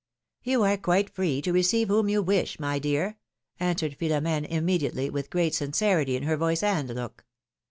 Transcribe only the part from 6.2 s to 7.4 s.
her voice and look.